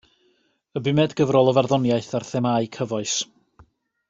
[0.79, 3.15] Y bumed gyfrol o farddoniaeth ar themâu cyfoes.